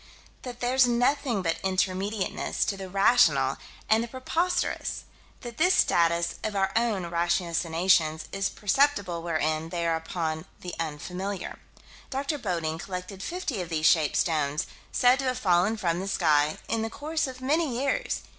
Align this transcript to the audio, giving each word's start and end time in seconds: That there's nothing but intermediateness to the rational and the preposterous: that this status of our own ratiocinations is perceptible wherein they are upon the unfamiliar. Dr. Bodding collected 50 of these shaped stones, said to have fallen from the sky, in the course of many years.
That 0.41 0.61
there's 0.61 0.87
nothing 0.87 1.43
but 1.43 1.61
intermediateness 1.61 2.65
to 2.69 2.75
the 2.75 2.89
rational 2.89 3.57
and 3.87 4.03
the 4.03 4.07
preposterous: 4.07 5.03
that 5.41 5.57
this 5.57 5.75
status 5.75 6.39
of 6.43 6.55
our 6.55 6.71
own 6.75 7.03
ratiocinations 7.11 8.23
is 8.31 8.49
perceptible 8.49 9.21
wherein 9.21 9.69
they 9.69 9.85
are 9.85 9.95
upon 9.95 10.45
the 10.61 10.73
unfamiliar. 10.79 11.59
Dr. 12.09 12.39
Bodding 12.39 12.79
collected 12.79 13.21
50 13.21 13.61
of 13.61 13.69
these 13.69 13.85
shaped 13.85 14.15
stones, 14.17 14.65
said 14.91 15.19
to 15.19 15.25
have 15.25 15.37
fallen 15.37 15.77
from 15.77 15.99
the 15.99 16.07
sky, 16.07 16.57
in 16.67 16.81
the 16.81 16.89
course 16.89 17.27
of 17.27 17.39
many 17.39 17.77
years. 17.79 18.23